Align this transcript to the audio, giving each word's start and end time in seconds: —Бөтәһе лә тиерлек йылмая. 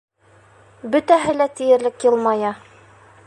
—Бөтәһе 0.95 1.35
лә 1.41 1.47
тиерлек 1.59 2.07
йылмая. 2.09 2.55